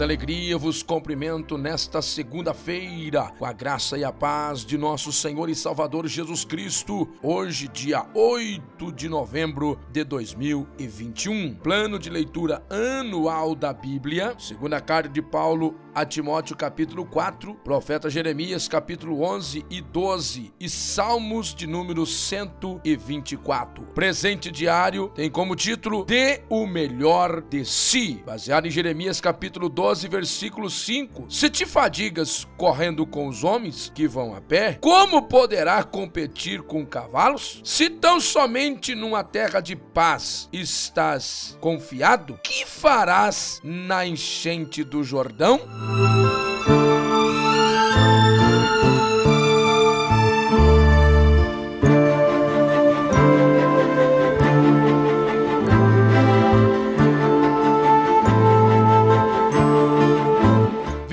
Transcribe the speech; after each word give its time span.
Muita 0.00 0.04
alegria 0.06 0.56
vos 0.56 0.82
cumprimento 0.82 1.58
nesta 1.58 2.00
segunda-feira, 2.00 3.30
com 3.38 3.44
a 3.44 3.52
graça 3.52 3.98
e 3.98 4.04
a 4.04 4.10
paz 4.10 4.64
de 4.64 4.78
nosso 4.78 5.12
Senhor 5.12 5.50
e 5.50 5.54
Salvador 5.54 6.06
Jesus 6.06 6.42
Cristo, 6.42 7.06
hoje, 7.22 7.68
dia 7.68 8.06
8 8.14 8.92
de 8.92 9.10
novembro 9.10 9.78
de 9.92 10.02
2021. 10.02 11.54
Plano 11.56 11.98
de 11.98 12.08
leitura 12.08 12.64
anual 12.70 13.54
da 13.54 13.74
Bíblia, 13.74 14.34
segunda 14.38 14.80
carta 14.80 15.10
de 15.10 15.20
Paulo 15.20 15.74
a 15.94 16.06
Timóteo, 16.06 16.56
capítulo 16.56 17.04
4, 17.04 17.54
profeta 17.64 18.08
Jeremias, 18.08 18.68
capítulo 18.68 19.22
11 19.22 19.66
e 19.68 19.80
12, 19.80 20.52
e 20.58 20.70
Salmos 20.70 21.52
de 21.54 21.66
número 21.66 22.06
124. 22.06 23.82
Presente 23.86 24.52
diário 24.52 25.08
tem 25.08 25.28
como 25.28 25.56
título 25.56 26.04
Dê 26.04 26.42
o 26.48 26.64
melhor 26.64 27.42
de 27.42 27.64
si, 27.64 28.22
baseado 28.24 28.66
em 28.66 28.70
Jeremias, 28.70 29.20
capítulo 29.20 29.68
12 29.68 29.89
12, 29.90 30.06
versículo 30.06 30.70
5: 30.70 31.26
Se 31.28 31.50
te 31.50 31.66
fadigas 31.66 32.46
correndo 32.56 33.04
com 33.04 33.26
os 33.26 33.42
homens 33.42 33.90
que 33.92 34.06
vão 34.06 34.34
a 34.34 34.40
pé, 34.40 34.78
como 34.80 35.22
poderá 35.22 35.82
competir 35.82 36.62
com 36.62 36.86
cavalos? 36.86 37.60
Se 37.64 37.90
tão 37.90 38.20
somente 38.20 38.94
numa 38.94 39.24
terra 39.24 39.60
de 39.60 39.74
paz 39.74 40.48
estás 40.52 41.58
confiado, 41.60 42.38
que 42.40 42.64
farás 42.64 43.60
na 43.64 44.06
enchente 44.06 44.84
do 44.84 45.02
Jordão? 45.02 45.60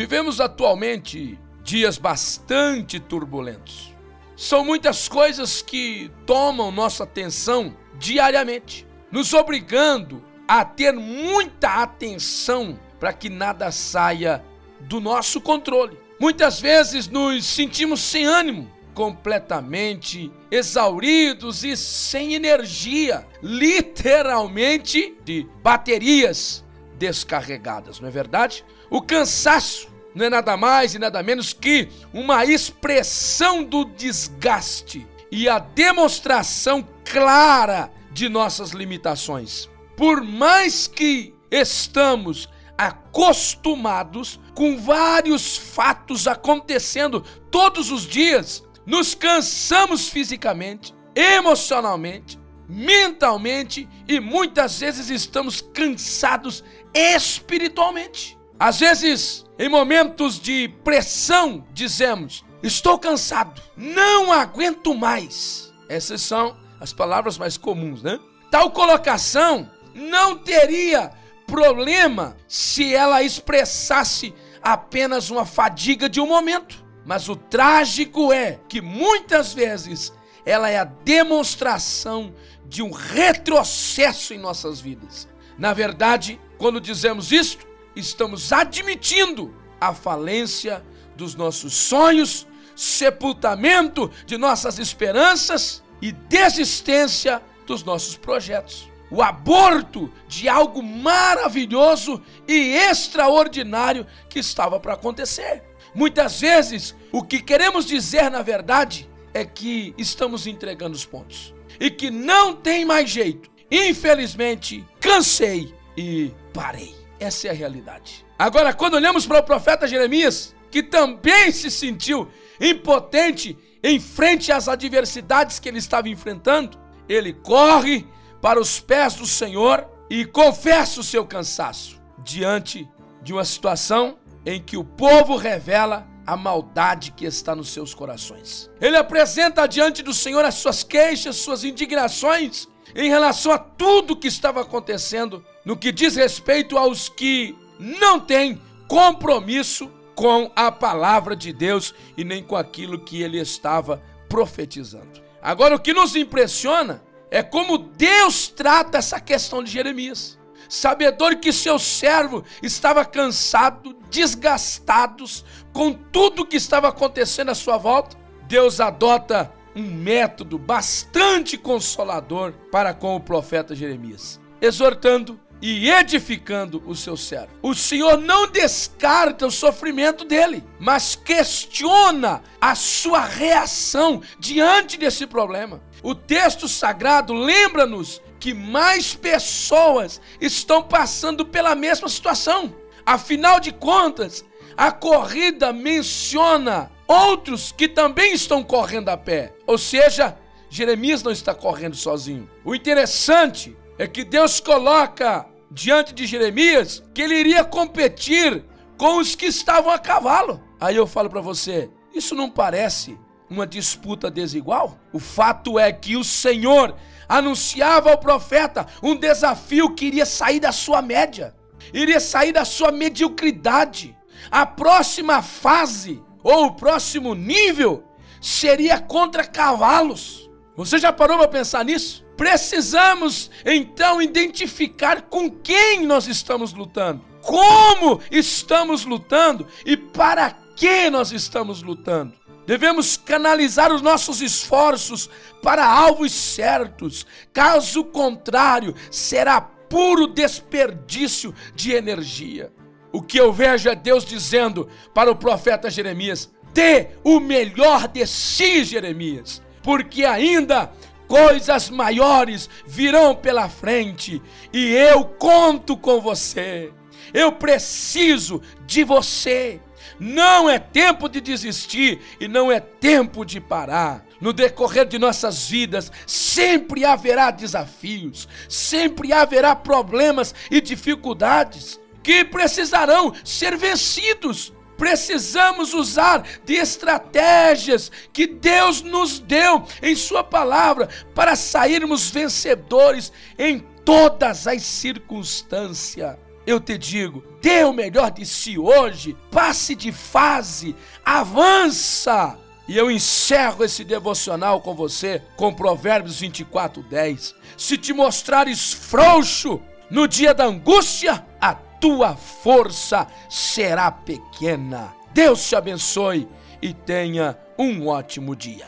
Vivemos 0.07 0.39
atualmente 0.39 1.37
dias 1.61 1.97
bastante 1.97 2.97
turbulentos. 2.97 3.93
São 4.37 4.63
muitas 4.63 5.09
coisas 5.09 5.61
que 5.61 6.09
tomam 6.25 6.71
nossa 6.71 7.03
atenção 7.03 7.75
diariamente, 7.99 8.87
nos 9.11 9.33
obrigando 9.33 10.23
a 10.47 10.63
ter 10.63 10.93
muita 10.93 11.83
atenção 11.83 12.79
para 12.97 13.11
que 13.11 13.27
nada 13.27 13.69
saia 13.69 14.41
do 14.79 15.01
nosso 15.01 15.41
controle. 15.41 15.99
Muitas 16.17 16.61
vezes 16.61 17.09
nos 17.09 17.45
sentimos 17.45 17.99
sem 17.99 18.23
ânimo, 18.23 18.71
completamente 18.93 20.31
exauridos 20.49 21.65
e 21.65 21.75
sem 21.75 22.33
energia, 22.33 23.27
literalmente 23.43 25.17
de 25.25 25.45
baterias 25.61 26.63
descarregadas, 26.97 27.99
não 27.99 28.07
é 28.07 28.11
verdade? 28.11 28.63
O 28.89 29.01
cansaço 29.01 29.96
não 30.17 30.25
é 30.25 30.29
nada 30.29 30.57
mais 30.57 30.95
e 30.95 30.99
nada 30.99 31.21
menos 31.21 31.53
que 31.53 31.87
uma 32.11 32.43
expressão 32.43 33.63
do 33.63 33.85
desgaste 33.85 35.07
e 35.31 35.47
a 35.47 35.59
demonstração 35.59 36.85
clara 37.05 37.91
de 38.11 38.27
nossas 38.27 38.71
limitações. 38.71 39.69
Por 39.95 40.23
mais 40.23 40.87
que 40.87 41.33
estamos 41.51 42.49
acostumados 42.77 44.39
com 44.53 44.77
vários 44.79 45.55
fatos 45.55 46.27
acontecendo 46.27 47.21
todos 47.51 47.91
os 47.91 48.03
dias, 48.03 48.63
nos 48.85 49.13
cansamos 49.13 50.09
fisicamente, 50.09 50.93
emocionalmente, 51.15 52.39
mentalmente 52.67 53.87
e 54.07 54.19
muitas 54.19 54.79
vezes 54.79 55.09
estamos 55.09 55.61
cansados 55.61 56.63
espiritualmente. 56.93 58.36
Às 58.59 58.79
vezes, 58.79 59.45
em 59.59 59.69
momentos 59.69 60.39
de 60.39 60.67
pressão, 60.83 61.65
dizemos: 61.73 62.43
Estou 62.63 62.97
cansado, 62.97 63.61
não 63.75 64.31
aguento 64.31 64.95
mais. 64.95 65.71
Essas 65.87 66.21
são 66.21 66.57
as 66.79 66.91
palavras 66.91 67.37
mais 67.37 67.57
comuns, 67.57 68.01
né? 68.01 68.19
Tal 68.49 68.71
colocação 68.71 69.69
não 69.93 70.37
teria 70.37 71.11
problema 71.45 72.35
se 72.47 72.93
ela 72.93 73.21
expressasse 73.21 74.33
apenas 74.61 75.29
uma 75.29 75.45
fadiga 75.45 76.09
de 76.09 76.19
um 76.19 76.27
momento. 76.27 76.83
Mas 77.05 77.29
o 77.29 77.35
trágico 77.35 78.33
é 78.33 78.59
que 78.67 78.81
muitas 78.81 79.53
vezes 79.53 80.11
ela 80.45 80.69
é 80.69 80.77
a 80.77 80.83
demonstração 80.83 82.33
de 82.65 82.81
um 82.81 82.91
retrocesso 82.91 84.33
em 84.33 84.37
nossas 84.37 84.79
vidas. 84.79 85.27
Na 85.57 85.73
verdade, 85.73 86.39
quando 86.57 86.81
dizemos 86.81 87.31
isto, 87.31 87.66
estamos 87.99 88.51
admitindo 88.53 89.53
a 89.79 89.93
falência 89.93 90.83
dos 91.15 91.35
nossos 91.35 91.73
sonhos, 91.73 92.47
sepultamento 92.75 94.11
de 94.25 94.37
nossas 94.37 94.77
esperanças 94.79 95.83
e 96.01 96.11
desistência 96.11 97.41
dos 97.65 97.83
nossos 97.83 98.15
projetos. 98.15 98.87
O 99.09 99.21
aborto 99.21 100.11
de 100.27 100.49
algo 100.49 100.83
maravilhoso 100.83 102.21
e 102.47 102.75
extraordinário 102.75 104.05
que 104.29 104.39
estava 104.39 104.79
para 104.79 104.93
acontecer. 104.93 105.63
Muitas 105.95 106.41
vezes, 106.41 106.95
o 107.11 107.23
que 107.23 107.41
queremos 107.41 107.85
dizer 107.85 108.29
na 108.29 108.41
verdade 108.41 109.09
é 109.33 109.45
que 109.45 109.93
estamos 109.97 110.45
entregando 110.45 110.95
os 110.95 111.05
pontos 111.05 111.53
e 111.79 111.89
que 111.89 112.11
não 112.11 112.55
tem 112.55 112.85
mais 112.85 113.09
jeito. 113.09 113.49
Infelizmente, 113.71 114.85
cansei 114.99 115.73
e 115.95 116.31
parei. 116.53 117.06
Essa 117.19 117.47
é 117.47 117.51
a 117.51 117.53
realidade. 117.53 118.25
Agora, 118.37 118.73
quando 118.73 118.95
olhamos 118.95 119.25
para 119.25 119.39
o 119.39 119.43
profeta 119.43 119.87
Jeremias, 119.87 120.55
que 120.69 120.83
também 120.83 121.51
se 121.51 121.71
sentiu 121.71 122.29
impotente 122.59 123.57
em 123.83 123.99
frente 123.99 124.51
às 124.51 124.67
adversidades 124.67 125.59
que 125.59 125.69
ele 125.69 125.79
estava 125.79 126.09
enfrentando, 126.09 126.77
ele 127.07 127.33
corre 127.33 128.07
para 128.41 128.59
os 128.59 128.79
pés 128.79 129.15
do 129.15 129.25
Senhor 129.25 129.87
e 130.09 130.25
confessa 130.25 130.99
o 130.99 131.03
seu 131.03 131.25
cansaço 131.25 131.99
diante 132.23 132.87
de 133.21 133.33
uma 133.33 133.45
situação 133.45 134.17
em 134.45 134.61
que 134.61 134.77
o 134.77 134.83
povo 134.83 135.35
revela 135.35 136.07
a 136.25 136.35
maldade 136.35 137.11
que 137.11 137.25
está 137.25 137.55
nos 137.55 137.69
seus 137.69 137.93
corações. 137.93 138.69
Ele 138.81 138.97
apresenta 138.97 139.65
diante 139.65 140.03
do 140.03 140.13
Senhor 140.13 140.43
as 140.43 140.55
suas 140.55 140.83
queixas, 140.83 141.37
suas 141.37 141.63
indignações 141.63 142.67
em 142.95 143.09
relação 143.09 143.51
a 143.51 143.57
tudo 143.57 144.15
que 144.15 144.27
estava 144.27 144.61
acontecendo 144.61 145.43
no 145.65 145.77
que 145.77 145.91
diz 145.91 146.15
respeito 146.15 146.77
aos 146.77 147.09
que 147.09 147.55
não 147.79 148.19
têm 148.19 148.61
compromisso 148.87 149.91
com 150.15 150.51
a 150.55 150.71
palavra 150.71 151.35
de 151.35 151.53
Deus 151.53 151.93
e 152.17 152.23
nem 152.23 152.41
com 152.41 152.55
aquilo 152.55 152.99
que 152.99 153.21
ele 153.21 153.39
estava 153.39 154.01
profetizando. 154.27 155.21
Agora, 155.41 155.75
o 155.75 155.79
que 155.79 155.93
nos 155.93 156.15
impressiona 156.15 157.03
é 157.29 157.43
como 157.43 157.77
Deus 157.77 158.47
trata 158.47 158.97
essa 158.97 159.19
questão 159.19 159.63
de 159.63 159.71
Jeremias. 159.71 160.37
Sabedor 160.67 161.37
que 161.37 161.53
seu 161.53 161.77
servo 161.77 162.43
estava 162.61 163.05
cansado, 163.05 163.95
desgastados 164.09 165.45
com 165.71 165.93
tudo 165.93 166.45
que 166.45 166.57
estava 166.57 166.89
acontecendo 166.89 167.51
à 167.51 167.55
sua 167.55 167.77
volta, 167.77 168.17
Deus 168.47 168.79
adota 168.79 169.53
um 169.77 169.83
método 169.83 170.57
bastante 170.57 171.55
consolador 171.55 172.51
para 172.71 172.95
com 172.95 173.15
o 173.15 173.19
profeta 173.19 173.75
Jeremias, 173.75 174.39
exortando 174.59 175.39
e 175.61 175.89
edificando 175.89 176.83
o 176.85 176.95
seu 176.95 177.15
servo. 177.15 177.49
O 177.61 177.73
Senhor 177.75 178.17
não 178.17 178.47
descarta 178.47 179.45
o 179.45 179.51
sofrimento 179.51 180.25
dele, 180.25 180.63
mas 180.79 181.15
questiona 181.15 182.41
a 182.59 182.73
sua 182.75 183.21
reação 183.23 184.21
diante 184.39 184.97
desse 184.97 185.27
problema. 185.27 185.81
O 186.01 186.13
texto 186.15 186.67
sagrado 186.67 187.33
lembra-nos 187.33 188.21
que 188.39 188.53
mais 188.53 189.13
pessoas 189.15 190.21
estão 190.39 190.81
passando 190.81 191.45
pela 191.45 191.75
mesma 191.75 192.07
situação. 192.07 192.73
Afinal 193.07 193.57
de 193.61 193.71
contas, 193.71 194.43
a 194.75 194.91
corrida 194.91 195.71
menciona 195.71 196.91
outros 197.07 197.71
que 197.71 197.87
também 197.87 198.33
estão 198.33 198.61
correndo 198.61 199.07
a 199.07 199.15
pé. 199.15 199.53
Ou 199.65 199.77
seja, 199.77 200.37
Jeremias 200.69 201.23
não 201.23 201.31
está 201.31 201.55
correndo 201.55 201.95
sozinho. 201.95 202.49
O 202.65 202.75
interessante 202.75 203.77
é 203.97 204.07
que 204.07 204.25
Deus 204.25 204.59
coloca 204.59 205.47
diante 205.71 206.13
de 206.13 206.25
Jeremias 206.25 207.01
que 207.13 207.21
ele 207.21 207.35
iria 207.35 207.63
competir 207.63 208.65
com 208.97 209.19
os 209.19 209.35
que 209.35 209.45
estavam 209.45 209.89
a 209.89 209.97
cavalo. 209.97 210.61
Aí 210.77 210.97
eu 210.97 211.07
falo 211.07 211.29
para 211.29 211.39
você, 211.39 211.89
isso 212.13 212.35
não 212.35 212.49
parece 212.49 213.17
uma 213.49 213.65
disputa 213.65 214.29
desigual? 214.29 214.99
O 215.13 215.19
fato 215.19 215.79
é 215.79 215.93
que 215.93 216.17
o 216.17 216.25
Senhor 216.25 216.93
anunciava 217.29 218.11
ao 218.11 218.17
profeta 218.17 218.85
um 219.01 219.15
desafio 219.15 219.95
que 219.95 220.07
iria 220.07 220.25
sair 220.25 220.59
da 220.59 220.73
sua 220.73 221.01
média, 221.01 221.55
iria 221.93 222.19
sair 222.19 222.51
da 222.51 222.65
sua 222.65 222.91
mediocridade. 222.91 224.15
A 224.51 224.65
próxima 224.65 225.41
fase 225.41 226.21
ou 226.43 226.67
o 226.67 226.73
próximo 226.73 227.33
nível 227.33 228.03
seria 228.41 228.99
contra 228.99 229.45
cavalos. 229.45 230.49
Você 230.75 230.97
já 230.97 231.11
parou 231.11 231.37
para 231.37 231.47
pensar 231.47 231.83
nisso? 231.83 232.25
Precisamos 232.37 233.49
então 233.65 234.21
identificar 234.21 235.23
com 235.23 235.49
quem 235.49 236.05
nós 236.05 236.27
estamos 236.27 236.71
lutando, 236.71 237.25
como 237.41 238.21
estamos 238.29 239.03
lutando 239.03 239.67
e 239.83 239.97
para 239.97 240.55
que 240.75 241.09
nós 241.09 241.31
estamos 241.31 241.81
lutando. 241.81 242.33
Devemos 242.67 243.17
canalizar 243.17 243.91
os 243.93 244.01
nossos 244.01 244.41
esforços 244.41 245.29
para 245.63 245.85
alvos 245.85 246.33
certos, 246.33 247.25
caso 247.53 248.03
contrário, 248.03 248.93
será 249.09 249.61
puro 249.89 250.27
desperdício 250.27 251.53
de 251.75 251.93
energia. 251.93 252.71
O 253.11 253.21
que 253.21 253.39
eu 253.39 253.51
vejo 253.51 253.89
é 253.89 253.95
Deus 253.95 254.25
dizendo 254.25 254.87
para 255.13 255.31
o 255.31 255.35
profeta 255.35 255.89
Jeremias: 255.89 256.51
dê 256.73 257.09
o 257.23 257.39
melhor 257.39 258.07
de 258.07 258.25
si, 258.27 258.83
Jeremias, 258.83 259.61
porque 259.81 260.25
ainda 260.25 260.91
coisas 261.27 261.89
maiores 261.89 262.69
virão 262.85 263.35
pela 263.35 263.67
frente 263.67 264.41
e 264.71 264.93
eu 264.93 265.25
conto 265.25 265.97
com 265.97 266.21
você. 266.21 266.91
Eu 267.33 267.51
preciso 267.51 268.61
de 268.85 269.03
você. 269.03 269.81
Não 270.19 270.69
é 270.69 270.79
tempo 270.79 271.29
de 271.29 271.39
desistir 271.39 272.19
e 272.39 272.47
não 272.47 272.71
é 272.71 272.79
tempo 272.79 273.45
de 273.45 273.59
parar. 273.59 274.25
No 274.39 274.53
decorrer 274.53 275.05
de 275.05 275.17
nossas 275.17 275.67
vidas, 275.67 276.11
sempre 276.25 277.03
haverá 277.03 277.49
desafios, 277.49 278.47
sempre 278.69 279.33
haverá 279.33 279.75
problemas 279.75 280.53
e 280.69 280.79
dificuldades 280.79 281.99
que 282.21 282.43
precisarão 282.45 283.33
ser 283.43 283.75
vencidos. 283.77 284.73
Precisamos 284.97 285.93
usar 285.93 286.43
de 286.65 286.73
estratégias 286.73 288.11
que 288.33 288.47
Deus 288.47 289.01
nos 289.01 289.39
deu 289.39 289.85
em 290.01 290.15
Sua 290.15 290.43
palavra 290.43 291.07
para 291.35 291.55
sairmos 291.55 292.29
vencedores 292.29 293.31
em 293.57 293.79
todas 294.03 294.65
as 294.67 294.81
circunstâncias. 294.81 296.46
Eu 296.67 296.81
te 296.81 296.97
digo, 296.97 297.41
dê 297.61 297.85
o 297.85 297.93
melhor 297.93 298.29
de 298.29 298.45
si 298.45 298.77
hoje, 298.77 299.37
passe 299.49 299.95
de 299.95 300.11
fase, 300.11 300.93
avança. 301.23 302.57
E 302.89 302.97
eu 302.97 303.09
encerro 303.09 303.85
esse 303.85 304.03
devocional 304.03 304.81
com 304.81 304.93
você 304.93 305.41
com 305.55 305.73
Provérbios 305.73 306.41
24, 306.41 307.01
10. 307.03 307.55
Se 307.77 307.97
te 307.97 308.11
mostrares 308.11 308.91
frouxo 308.91 309.79
no 310.11 310.27
dia 310.27 310.53
da 310.53 310.65
angústia, 310.65 311.41
a 311.61 311.73
tua 311.73 312.35
força 312.35 313.25
será 313.49 314.11
pequena. 314.11 315.13
Deus 315.33 315.65
te 315.69 315.73
abençoe 315.73 316.49
e 316.81 316.93
tenha 316.93 317.57
um 317.79 318.07
ótimo 318.07 318.53
dia. 318.57 318.85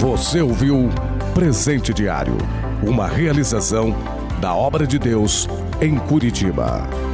Você 0.00 0.40
ouviu 0.40 0.90
Presente 1.32 1.94
Diário, 1.94 2.36
uma 2.84 3.06
realização 3.06 3.94
da 4.38 4.54
obra 4.54 4.86
de 4.86 4.98
Deus 4.98 5.48
em 5.80 5.96
Curitiba. 5.96 7.07